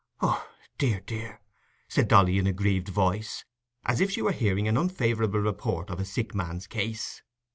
"Oh, 0.19 0.49
dear, 0.79 1.01
dear," 1.01 1.41
said 1.87 2.07
Dolly 2.07 2.39
in 2.39 2.47
a 2.47 2.51
grieved 2.53 2.87
voice, 2.89 3.45
as 3.85 4.01
if 4.01 4.09
she 4.09 4.23
were 4.23 4.31
hearing 4.31 4.67
an 4.67 4.75
unfavourable 4.75 5.41
report 5.41 5.91
of 5.91 5.99
a 5.99 6.05
sick 6.05 6.33
man's 6.33 6.65
case. 6.65 7.21